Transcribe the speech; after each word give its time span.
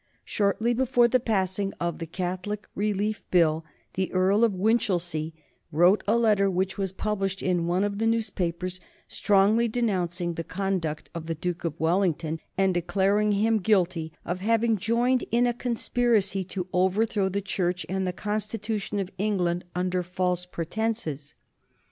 Shortly 0.25 0.73
before 0.73 1.07
the 1.07 1.19
passing 1.19 1.73
of 1.79 1.99
the 1.99 2.07
Catholic 2.07 2.67
Relief 2.73 3.21
Bill, 3.29 3.63
the 3.93 4.11
Earl 4.11 4.43
of 4.43 4.51
Winchilsea 4.55 5.31
wrote 5.71 6.03
a 6.07 6.17
letter 6.17 6.49
which 6.49 6.75
was 6.75 6.91
published 6.91 7.43
in 7.43 7.67
one 7.67 7.83
of 7.83 7.99
the 7.99 8.07
newspapers 8.07 8.79
strongly 9.07 9.67
denouncing 9.67 10.33
the 10.33 10.43
conduct 10.43 11.11
of 11.13 11.27
the 11.27 11.35
Duke 11.35 11.63
of 11.65 11.79
Wellington, 11.79 12.39
and 12.57 12.73
declaring 12.73 13.33
him 13.33 13.59
guilty 13.59 14.11
of 14.25 14.39
having 14.39 14.75
joined 14.75 15.23
in 15.29 15.45
a 15.45 15.53
conspiracy 15.53 16.43
to 16.45 16.65
overthrow 16.73 17.29
the 17.29 17.39
Church 17.39 17.85
and 17.87 18.07
the 18.07 18.11
Constitution 18.11 18.97
of 18.99 19.11
England 19.19 19.65
under 19.75 20.01
false 20.01 20.47
pretences. 20.47 21.35